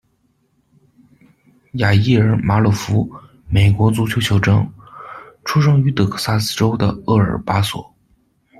[1.73, 3.07] 雅伊尔·马鲁福，
[3.47, 4.67] 美国足球球证，
[5.45, 7.93] 出生于德克萨斯州的厄尔巴索。